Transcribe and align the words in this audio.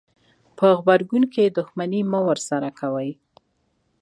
په 0.57 0.65
غبرګون 0.77 1.23
کې 1.33 1.43
دښمني 1.57 2.01
مه 2.11 2.19
ورسره 2.27 2.69
کوئ. 2.79 3.09